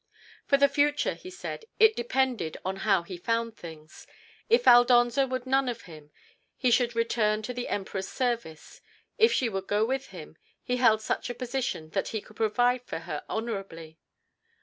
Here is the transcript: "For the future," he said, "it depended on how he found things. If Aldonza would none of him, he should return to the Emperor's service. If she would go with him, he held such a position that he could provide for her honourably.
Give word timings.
"For 0.47 0.57
the 0.57 0.67
future," 0.67 1.13
he 1.13 1.29
said, 1.29 1.65
"it 1.79 1.95
depended 1.95 2.57
on 2.65 2.77
how 2.77 3.03
he 3.03 3.17
found 3.17 3.55
things. 3.55 4.07
If 4.49 4.65
Aldonza 4.67 5.27
would 5.27 5.45
none 5.45 5.69
of 5.69 5.83
him, 5.83 6.09
he 6.57 6.71
should 6.71 6.95
return 6.95 7.43
to 7.43 7.53
the 7.53 7.67
Emperor's 7.67 8.07
service. 8.09 8.81
If 9.19 9.31
she 9.31 9.47
would 9.47 9.67
go 9.67 9.85
with 9.85 10.07
him, 10.07 10.37
he 10.63 10.77
held 10.77 11.03
such 11.03 11.29
a 11.29 11.35
position 11.35 11.91
that 11.91 12.07
he 12.07 12.19
could 12.19 12.37
provide 12.37 12.81
for 12.81 12.97
her 13.05 13.23
honourably. 13.29 13.99